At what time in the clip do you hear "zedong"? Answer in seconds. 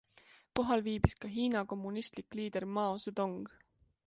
3.05-3.39